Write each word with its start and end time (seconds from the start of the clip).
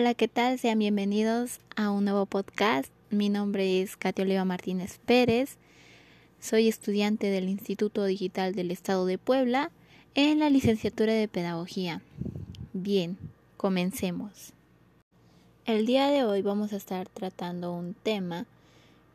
Hola, 0.00 0.14
¿qué 0.14 0.28
tal? 0.28 0.58
Sean 0.58 0.78
bienvenidos 0.78 1.60
a 1.76 1.90
un 1.90 2.06
nuevo 2.06 2.24
podcast. 2.24 2.90
Mi 3.10 3.28
nombre 3.28 3.82
es 3.82 3.98
Katia 3.98 4.24
Oliva 4.24 4.46
Martínez 4.46 4.98
Pérez. 5.04 5.58
Soy 6.40 6.68
estudiante 6.68 7.26
del 7.26 7.50
Instituto 7.50 8.06
Digital 8.06 8.54
del 8.54 8.70
Estado 8.70 9.04
de 9.04 9.18
Puebla 9.18 9.70
en 10.14 10.38
la 10.38 10.48
licenciatura 10.48 11.12
de 11.12 11.28
Pedagogía. 11.28 12.00
Bien, 12.72 13.18
comencemos. 13.58 14.54
El 15.66 15.84
día 15.84 16.08
de 16.08 16.24
hoy 16.24 16.40
vamos 16.40 16.72
a 16.72 16.76
estar 16.76 17.06
tratando 17.10 17.70
un 17.74 17.92
tema 17.92 18.46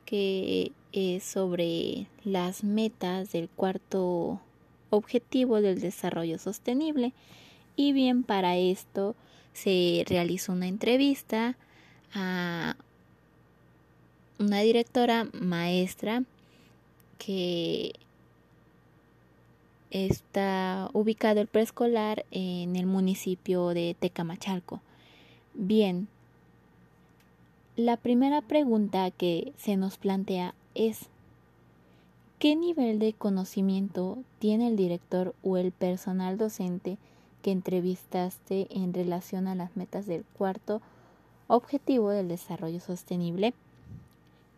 que 0.05 0.71
es 0.91 1.23
sobre 1.23 2.05
las 2.23 2.63
metas 2.63 3.31
del 3.31 3.49
cuarto 3.49 4.39
objetivo 4.91 5.61
del 5.61 5.81
desarrollo 5.81 6.37
sostenible. 6.37 7.11
Y 7.75 7.91
bien, 7.91 8.21
para 8.21 8.55
esto 8.57 9.15
se 9.55 10.03
realizó 10.07 10.51
una 10.51 10.67
entrevista 10.67 11.55
a 12.13 12.75
una 14.37 14.59
directora 14.59 15.29
maestra 15.33 16.23
que 17.17 17.93
está 19.91 20.89
ubicado 20.91 21.39
el 21.39 21.47
preescolar 21.47 22.25
en 22.31 22.75
el 22.75 22.85
municipio 22.85 23.69
de 23.69 23.95
Tecamachalco. 23.97 24.81
Bien, 25.53 26.09
la 27.77 27.95
primera 27.95 28.41
pregunta 28.41 29.09
que 29.09 29.53
se 29.57 29.77
nos 29.77 29.97
plantea 29.97 30.53
es 30.75 31.07
¿qué 32.39 32.57
nivel 32.57 32.99
de 32.99 33.13
conocimiento 33.13 34.17
tiene 34.39 34.67
el 34.67 34.75
director 34.75 35.33
o 35.43 35.55
el 35.55 35.71
personal 35.71 36.37
docente 36.37 36.97
que 37.45 37.51
entrevistaste 37.51 38.65
en 38.71 38.91
relación 38.91 39.47
a 39.47 39.53
las 39.53 39.77
metas 39.77 40.07
del 40.07 40.25
cuarto 40.35 40.81
objetivo 41.45 42.09
del 42.09 42.27
desarrollo 42.27 42.79
sostenible. 42.79 43.53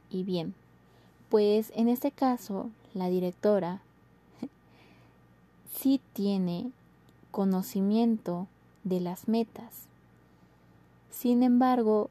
Y 0.10 0.24
bien, 0.24 0.54
pues 1.28 1.74
en 1.76 1.90
este 1.90 2.12
caso 2.12 2.70
la 2.94 3.10
directora 3.10 3.82
sí 5.70 6.00
tiene 6.14 6.72
conocimiento 7.32 8.48
de 8.86 9.02
las 9.02 9.28
metas. 9.28 9.90
Sin 11.12 11.44
embargo, 11.44 12.10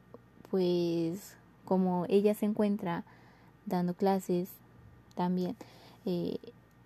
pues 0.51 1.33
como 1.65 2.05
ella 2.07 2.35
se 2.35 2.45
encuentra 2.45 3.03
dando 3.65 3.95
clases 3.95 4.49
también 5.15 5.55
eh, 6.05 6.37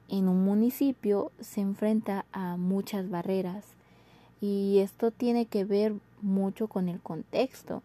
en 0.08 0.30
un 0.30 0.46
municipio, 0.46 1.34
se 1.42 1.60
enfrenta 1.60 2.24
a 2.32 2.56
muchas 2.56 3.10
barreras 3.10 3.66
y 4.42 4.80
esto 4.80 5.12
tiene 5.12 5.46
que 5.46 5.64
ver 5.64 5.94
mucho 6.22 6.68
con 6.68 6.90
el 6.90 7.00
contexto, 7.00 7.84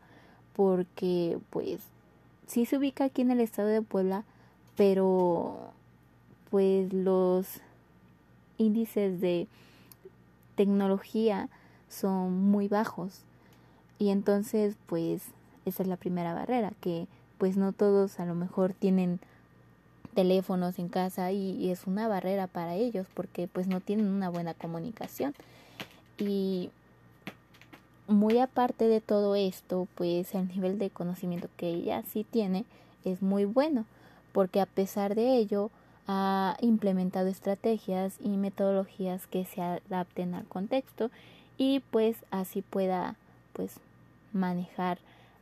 porque 0.54 1.38
pues 1.50 1.80
sí 2.46 2.64
se 2.64 2.78
ubica 2.78 3.04
aquí 3.04 3.22
en 3.22 3.30
el 3.30 3.40
estado 3.40 3.68
de 3.68 3.82
Puebla, 3.82 4.24
pero 4.76 5.70
pues 6.50 6.92
los 6.92 7.46
índices 8.56 9.20
de 9.20 9.46
tecnología 10.54 11.50
son 11.90 12.50
muy 12.50 12.68
bajos. 12.68 13.20
Y 13.98 14.08
entonces 14.08 14.76
pues 14.86 15.24
esa 15.66 15.82
es 15.82 15.88
la 15.88 15.96
primera 15.96 16.32
barrera, 16.32 16.72
que 16.80 17.06
pues 17.36 17.58
no 17.58 17.72
todos 17.72 18.18
a 18.18 18.24
lo 18.24 18.34
mejor 18.34 18.72
tienen 18.72 19.20
teléfonos 20.14 20.78
en 20.78 20.88
casa 20.88 21.32
y, 21.32 21.52
y 21.56 21.70
es 21.70 21.86
una 21.86 22.08
barrera 22.08 22.46
para 22.46 22.74
ellos 22.74 23.06
porque 23.12 23.46
pues 23.46 23.66
no 23.66 23.80
tienen 23.80 24.06
una 24.06 24.30
buena 24.30 24.54
comunicación. 24.54 25.34
Y 26.18 26.70
muy 28.08 28.38
aparte 28.38 28.86
de 28.86 29.00
todo 29.00 29.34
esto, 29.34 29.88
pues 29.94 30.34
el 30.34 30.48
nivel 30.48 30.78
de 30.78 30.90
conocimiento 30.90 31.48
que 31.56 31.68
ella 31.68 32.02
sí 32.02 32.24
tiene 32.24 32.64
es 33.04 33.22
muy 33.22 33.44
bueno, 33.44 33.84
porque 34.32 34.60
a 34.60 34.66
pesar 34.66 35.14
de 35.14 35.36
ello 35.36 35.70
ha 36.06 36.56
implementado 36.60 37.26
estrategias 37.28 38.16
y 38.20 38.36
metodologías 38.36 39.26
que 39.26 39.44
se 39.44 39.60
adapten 39.60 40.34
al 40.34 40.44
contexto 40.44 41.10
y 41.58 41.80
pues 41.90 42.16
así 42.30 42.62
pueda 42.62 43.16
pues 43.52 43.80
manejar 44.32 44.98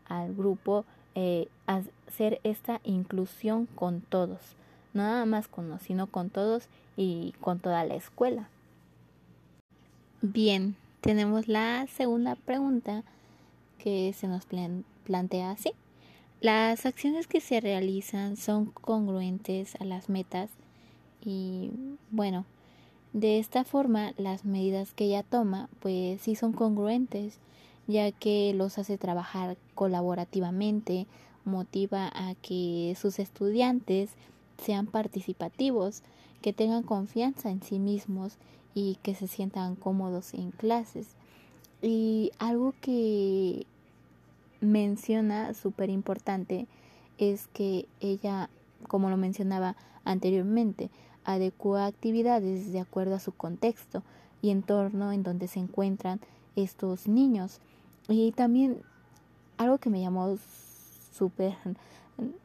al 0.08 0.34
grupo 0.34 0.84
eh, 1.14 1.48
hacer 1.66 2.40
esta 2.44 2.80
inclusión 2.84 3.66
con 3.66 4.00
todos, 4.00 4.40
no 4.94 5.02
nada 5.02 5.26
más 5.26 5.48
con 5.48 5.66
uno, 5.66 5.78
sino 5.80 6.06
con 6.06 6.30
todos 6.30 6.68
y 6.96 7.34
con 7.40 7.58
toda 7.58 7.84
la 7.84 7.94
escuela. 7.94 8.48
Bien, 10.26 10.74
tenemos 11.02 11.48
la 11.48 11.86
segunda 11.86 12.34
pregunta 12.34 13.04
que 13.76 14.14
se 14.14 14.26
nos 14.26 14.46
plantea 15.04 15.50
así. 15.50 15.72
Las 16.40 16.86
acciones 16.86 17.26
que 17.26 17.42
se 17.42 17.60
realizan 17.60 18.38
son 18.38 18.64
congruentes 18.64 19.76
a 19.82 19.84
las 19.84 20.08
metas 20.08 20.48
y 21.22 21.72
bueno, 22.10 22.46
de 23.12 23.38
esta 23.38 23.64
forma 23.64 24.14
las 24.16 24.46
medidas 24.46 24.94
que 24.94 25.04
ella 25.04 25.24
toma 25.24 25.68
pues 25.80 26.22
sí 26.22 26.36
son 26.36 26.54
congruentes 26.54 27.38
ya 27.86 28.10
que 28.10 28.54
los 28.54 28.78
hace 28.78 28.96
trabajar 28.96 29.58
colaborativamente, 29.74 31.06
motiva 31.44 32.10
a 32.14 32.34
que 32.36 32.96
sus 32.98 33.18
estudiantes 33.18 34.08
sean 34.56 34.86
participativos, 34.86 36.02
que 36.40 36.54
tengan 36.54 36.82
confianza 36.82 37.50
en 37.50 37.62
sí 37.62 37.78
mismos 37.78 38.38
y 38.74 38.98
que 39.02 39.14
se 39.14 39.28
sientan 39.28 39.76
cómodos 39.76 40.34
en 40.34 40.50
clases. 40.50 41.08
Y 41.82 42.32
algo 42.38 42.74
que 42.80 43.66
menciona 44.60 45.54
súper 45.54 45.90
importante 45.90 46.66
es 47.18 47.46
que 47.48 47.86
ella, 48.00 48.48
como 48.88 49.10
lo 49.10 49.16
mencionaba 49.16 49.76
anteriormente, 50.04 50.90
adecua 51.24 51.86
actividades 51.86 52.72
de 52.72 52.80
acuerdo 52.80 53.14
a 53.14 53.20
su 53.20 53.32
contexto 53.32 54.02
y 54.42 54.50
entorno 54.50 55.12
en 55.12 55.22
donde 55.22 55.48
se 55.48 55.60
encuentran 55.60 56.20
estos 56.56 57.08
niños. 57.08 57.60
Y 58.08 58.32
también 58.32 58.82
algo 59.56 59.78
que 59.78 59.90
me 59.90 60.00
llamó 60.00 60.36
súper 61.12 61.56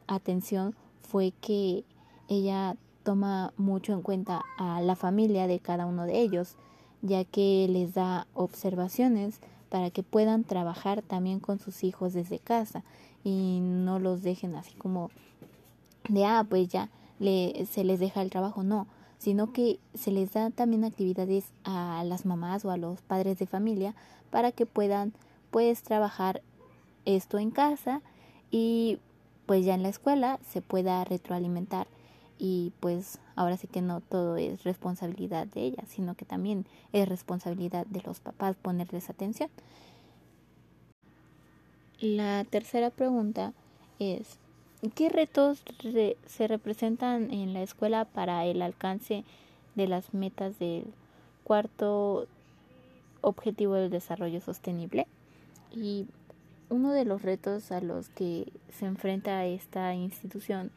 atención 0.06 0.74
fue 1.02 1.32
que 1.40 1.84
ella 2.28 2.76
toma 3.10 3.52
mucho 3.56 3.92
en 3.92 4.02
cuenta 4.02 4.44
a 4.56 4.80
la 4.80 4.94
familia 4.94 5.48
de 5.48 5.58
cada 5.58 5.84
uno 5.84 6.04
de 6.04 6.20
ellos, 6.20 6.54
ya 7.02 7.24
que 7.24 7.66
les 7.68 7.92
da 7.92 8.28
observaciones 8.34 9.40
para 9.68 9.90
que 9.90 10.04
puedan 10.04 10.44
trabajar 10.44 11.02
también 11.02 11.40
con 11.40 11.58
sus 11.58 11.82
hijos 11.82 12.12
desde 12.12 12.38
casa 12.38 12.84
y 13.24 13.58
no 13.62 13.98
los 13.98 14.22
dejen 14.22 14.54
así 14.54 14.74
como 14.74 15.10
de 16.08 16.24
ah 16.24 16.46
pues 16.48 16.68
ya 16.68 16.88
le, 17.18 17.66
se 17.66 17.82
les 17.82 17.98
deja 17.98 18.22
el 18.22 18.30
trabajo 18.30 18.62
no 18.62 18.86
sino 19.18 19.52
que 19.52 19.80
se 19.94 20.12
les 20.12 20.32
da 20.32 20.50
también 20.50 20.84
actividades 20.84 21.46
a 21.64 22.04
las 22.04 22.24
mamás 22.24 22.64
o 22.64 22.70
a 22.70 22.76
los 22.76 23.02
padres 23.02 23.40
de 23.40 23.46
familia 23.46 23.96
para 24.30 24.52
que 24.52 24.66
puedan 24.66 25.12
pues 25.50 25.82
trabajar 25.82 26.42
esto 27.06 27.40
en 27.40 27.50
casa 27.50 28.02
y 28.52 29.00
pues 29.46 29.64
ya 29.64 29.74
en 29.74 29.82
la 29.82 29.88
escuela 29.88 30.38
se 30.48 30.62
pueda 30.62 31.02
retroalimentar 31.04 31.88
y 32.40 32.72
pues 32.80 33.18
ahora 33.36 33.58
sí 33.58 33.66
que 33.66 33.82
no 33.82 34.00
todo 34.00 34.38
es 34.38 34.64
responsabilidad 34.64 35.46
de 35.46 35.60
ella, 35.60 35.84
sino 35.86 36.14
que 36.14 36.24
también 36.24 36.64
es 36.92 37.06
responsabilidad 37.06 37.86
de 37.86 38.00
los 38.00 38.18
papás 38.18 38.56
ponerles 38.56 39.10
atención. 39.10 39.50
La 42.00 42.44
tercera 42.44 42.88
pregunta 42.88 43.52
es, 43.98 44.38
¿qué 44.94 45.10
retos 45.10 45.62
se 46.26 46.48
representan 46.48 47.30
en 47.30 47.52
la 47.52 47.62
escuela 47.62 48.06
para 48.06 48.46
el 48.46 48.62
alcance 48.62 49.22
de 49.74 49.86
las 49.86 50.14
metas 50.14 50.58
del 50.58 50.86
cuarto 51.44 52.26
objetivo 53.20 53.74
del 53.74 53.90
desarrollo 53.90 54.40
sostenible? 54.40 55.06
Y 55.72 56.06
uno 56.70 56.92
de 56.92 57.04
los 57.04 57.20
retos 57.20 57.70
a 57.70 57.82
los 57.82 58.08
que 58.08 58.50
se 58.70 58.86
enfrenta 58.86 59.44
esta 59.44 59.94
institución 59.94 60.70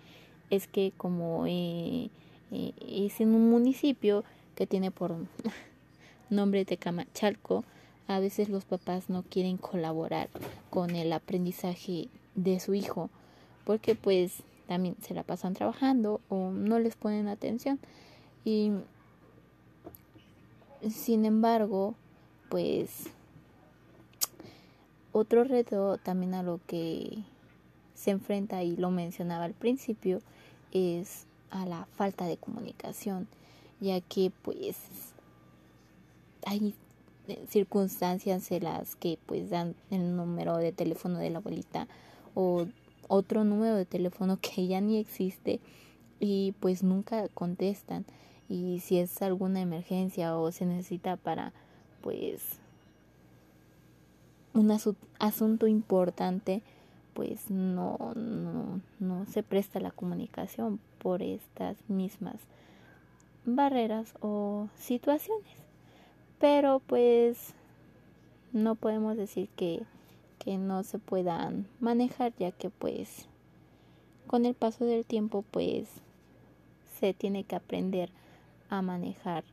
es 0.56 0.68
que 0.68 0.94
como 0.96 1.46
eh, 1.48 2.10
eh, 2.52 2.74
es 2.88 3.20
en 3.22 3.34
un 3.34 3.50
municipio 3.50 4.24
que 4.56 4.68
tiene 4.68 4.92
por 4.92 5.16
nombre 6.30 6.64
de 6.64 6.78
Camachalco, 6.78 7.64
a 8.08 8.20
veces 8.20 8.50
los 8.50 8.66
papás 8.66 9.10
no 9.10 9.24
quieren 9.24 9.58
colaborar 9.58 10.30
con 10.70 10.96
el 10.96 11.12
aprendizaje 11.12 12.10
de 12.36 12.60
su 12.60 12.76
hijo 12.76 13.10
porque 13.66 13.96
pues 13.96 14.44
también 14.68 14.96
se 15.02 15.14
la 15.14 15.24
pasan 15.24 15.54
trabajando 15.54 16.22
o 16.30 16.52
no 16.52 16.80
les 16.80 16.96
ponen 16.96 17.28
atención. 17.28 17.80
Y 18.46 18.72
sin 20.90 21.26
embargo 21.26 21.96
pues 22.50 23.10
otro 25.14 25.46
reto 25.46 25.98
también 25.98 26.36
a 26.36 26.44
lo 26.44 26.60
que 26.68 27.24
se 27.96 28.12
enfrenta 28.12 28.62
y 28.64 28.76
lo 28.76 28.92
mencionaba 28.92 29.46
al 29.46 29.54
principio 29.54 30.22
es 30.74 31.26
a 31.52 31.66
la 31.66 31.86
falta 31.86 32.26
de 32.26 32.38
comunicación, 32.38 33.28
ya 33.80 34.02
que 34.02 34.32
pues 34.42 34.78
hay 36.46 36.74
circunstancias 37.48 38.52
en 38.52 38.64
las 38.66 38.96
que 38.96 39.18
pues 39.26 39.50
dan 39.50 39.76
el 39.92 40.16
número 40.16 40.58
de 40.58 40.72
teléfono 40.72 41.20
de 41.20 41.30
la 41.30 41.38
abuelita 41.38 41.88
o 42.36 42.66
otro 43.08 43.44
número 43.44 43.76
de 43.76 43.86
teléfono 43.86 44.40
que 44.42 44.68
ya 44.68 44.82
ni 44.82 44.98
existe 44.98 45.60
y 46.20 46.54
pues 46.60 46.84
nunca 46.84 47.28
contestan. 47.30 48.06
Y 48.50 48.80
si 48.80 48.98
es 48.98 49.22
alguna 49.22 49.62
emergencia 49.62 50.38
o 50.38 50.52
se 50.52 50.66
necesita 50.66 51.16
para 51.16 51.54
pues 52.02 52.42
un 54.54 54.72
asunto 55.20 55.68
importante 55.68 56.62
pues 57.14 57.50
no, 57.50 57.98
no, 58.16 58.82
no 59.00 59.26
se 59.26 59.44
presta 59.44 59.80
la 59.80 59.92
comunicación 59.92 60.80
por 61.00 61.22
estas 61.22 61.78
mismas 61.90 62.36
barreras 63.46 64.14
o 64.22 64.68
situaciones. 64.78 65.54
Pero 66.40 66.82
pues 66.86 67.54
no 68.52 68.76
podemos 68.76 69.18
decir 69.18 69.50
que, 69.56 69.84
que 70.40 70.58
no 70.58 70.84
se 70.84 71.00
puedan 71.00 71.68
manejar 71.80 72.34
ya 72.38 72.52
que 72.52 72.70
pues 72.70 73.28
con 74.28 74.46
el 74.46 74.54
paso 74.56 74.86
del 74.86 75.06
tiempo 75.06 75.44
pues 75.52 75.88
se 77.00 77.14
tiene 77.14 77.44
que 77.44 77.56
aprender 77.56 78.10
a 78.70 78.82
manejar 78.82 79.44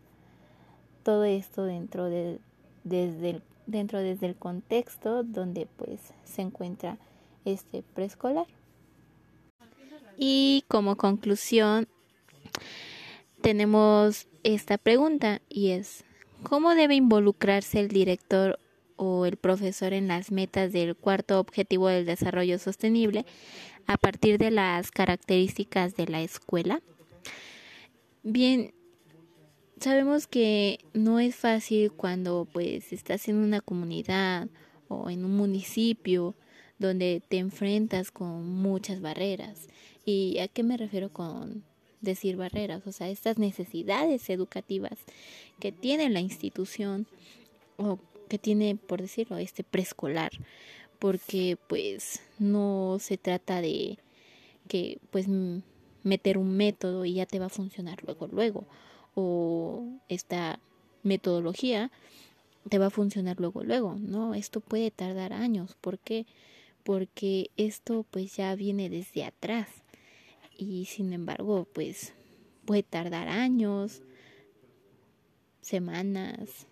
todo 1.03 1.25
esto 1.25 1.65
dentro 1.65 2.05
de 2.05 2.39
desde 2.85 3.43
dentro 3.67 3.99
desde 3.99 4.27
el 4.27 4.37
contexto 4.37 5.23
donde 5.23 5.67
pues 5.77 6.01
se 6.25 6.43
encuentra 6.43 6.99
este 7.45 7.83
preescolar 7.95 8.47
y 10.17 10.65
como 10.69 10.97
conclusión 10.97 11.89
tenemos 13.41 14.29
esta 14.43 14.79
pregunta 14.79 15.41
y 15.49 15.71
es 15.71 16.05
¿Cómo 16.43 16.75
debe 16.75 16.95
involucrarse 16.95 17.81
el 17.81 17.89
director 17.89 18.59
o 18.97 19.27
el 19.27 19.37
profesor 19.37 19.93
en 19.93 20.09
las 20.09 20.33
metas 20.33 20.73
del 20.73 20.97
cuarto 20.97 21.39
objetivo 21.39 21.89
del 21.89 22.07
desarrollo 22.07 22.59
sostenible 22.59 23.27
a 23.87 23.99
partir 23.99 24.39
de 24.39 24.51
las 24.51 24.91
características 24.91 25.97
de 25.97 26.07
la 26.07 26.23
escuela? 26.23 26.81
Bien, 28.23 28.73
sabemos 29.81 30.27
que 30.27 30.79
no 30.95 31.21
es 31.21 31.37
fácil 31.37 31.93
cuando 31.93 32.49
pues 32.51 32.93
estás 32.93 33.29
en 33.29 33.37
una 33.37 33.61
comunidad 33.61 34.49
o 34.89 35.11
en 35.11 35.27
un 35.27 35.37
municipio 35.37 36.35
donde 36.81 37.23
te 37.29 37.38
enfrentas 37.38 38.11
con 38.11 38.49
muchas 38.61 39.00
barreras. 39.00 39.69
¿Y 40.05 40.38
a 40.41 40.49
qué 40.49 40.65
me 40.65 40.77
refiero 40.77 41.12
con 41.12 41.62
decir 42.00 42.37
barreras, 42.37 42.87
o 42.87 42.93
sea, 42.93 43.11
estas 43.11 43.38
necesidades 43.38 44.29
educativas 44.31 44.99
que 45.59 45.71
tiene 45.71 46.09
la 46.09 46.21
institución 46.21 47.06
o 47.77 47.99
que 48.29 48.38
tiene, 48.38 48.77
por 48.77 49.03
decirlo, 49.03 49.38
este 49.38 49.65
preescolar, 49.65 50.32
porque 50.99 51.59
pues 51.69 52.21
no 52.38 52.97
se 53.00 53.19
trata 53.19 53.61
de 53.61 53.99
que 54.69 54.99
pues 55.11 55.27
meter 56.03 56.38
un 56.38 56.56
método 56.56 57.05
y 57.05 57.15
ya 57.15 57.27
te 57.27 57.38
va 57.38 57.47
a 57.47 57.50
funcionar 57.50 58.03
luego 58.05 58.29
luego 58.29 58.65
o 59.15 59.85
esta 60.09 60.61
metodología 61.03 61.91
te 62.69 62.79
va 62.79 62.87
a 62.87 62.91
funcionar 62.91 63.41
luego 63.41 63.65
luego, 63.65 63.97
¿no? 63.99 64.35
Esto 64.35 64.61
puede 64.61 64.91
tardar 64.91 65.32
años, 65.32 65.77
¿por 65.81 65.99
qué? 65.99 66.25
Porque 66.25 66.50
esto 67.57 68.05
pues 68.11 68.37
ya 68.37 68.55
viene 68.55 68.91
desde 68.91 69.25
atrás 69.25 69.69
y 70.57 70.87
sin 70.87 71.13
embargo 71.13 71.67
pues 71.73 72.13
puede 72.65 72.83
tardar 72.83 73.29
años, 73.29 74.03
semanas, 75.61 76.67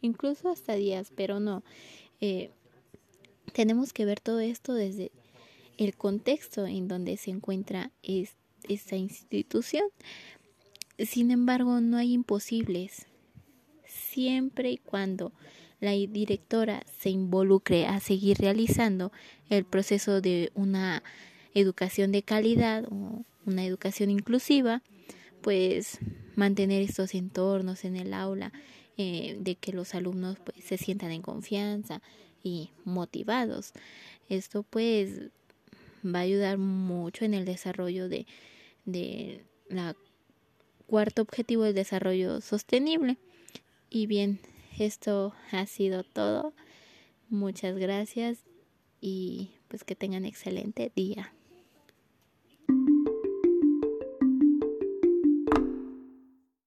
incluso 0.00 0.48
hasta 0.50 0.74
días, 0.74 1.12
pero 1.14 1.40
no. 1.40 1.62
Eh, 2.20 2.50
tenemos 3.52 3.92
que 3.92 4.04
ver 4.04 4.20
todo 4.20 4.40
esto 4.40 4.74
desde 4.74 5.10
el 5.78 5.96
contexto 5.96 6.66
en 6.66 6.88
donde 6.88 7.16
se 7.16 7.30
encuentra 7.30 7.90
esta 8.02 8.96
institución. 8.96 9.84
Sin 10.98 11.30
embargo, 11.30 11.80
no 11.80 11.96
hay 11.96 12.12
imposibles. 12.12 13.06
Siempre 14.14 14.70
y 14.70 14.76
cuando 14.76 15.32
la 15.80 15.90
directora 15.90 16.84
se 17.00 17.10
involucre 17.10 17.86
a 17.86 17.98
seguir 17.98 18.38
realizando 18.38 19.10
el 19.50 19.64
proceso 19.64 20.20
de 20.20 20.52
una 20.54 21.02
educación 21.52 22.12
de 22.12 22.22
calidad 22.22 22.84
o 22.92 23.24
una 23.44 23.64
educación 23.64 24.10
inclusiva, 24.10 24.82
pues 25.42 25.98
mantener 26.36 26.80
estos 26.80 27.12
entornos 27.12 27.84
en 27.84 27.96
el 27.96 28.14
aula, 28.14 28.52
eh, 28.96 29.36
de 29.40 29.56
que 29.56 29.72
los 29.72 29.96
alumnos 29.96 30.38
pues, 30.44 30.64
se 30.64 30.78
sientan 30.78 31.10
en 31.10 31.20
confianza 31.20 32.00
y 32.44 32.70
motivados. 32.84 33.72
Esto 34.28 34.62
pues 34.62 35.22
va 36.06 36.20
a 36.20 36.22
ayudar 36.22 36.56
mucho 36.56 37.24
en 37.24 37.34
el 37.34 37.44
desarrollo 37.44 38.08
de, 38.08 38.26
de 38.84 39.44
la 39.68 39.96
cuarto 40.86 41.22
objetivo 41.22 41.64
del 41.64 41.74
desarrollo 41.74 42.40
sostenible. 42.40 43.18
Y 43.94 44.08
bien, 44.08 44.40
esto 44.76 45.34
ha 45.52 45.66
sido 45.66 46.02
todo. 46.02 46.52
Muchas 47.28 47.76
gracias 47.76 48.38
y 49.00 49.52
pues 49.68 49.84
que 49.84 49.94
tengan 49.94 50.24
excelente 50.24 50.90
día. 50.96 51.32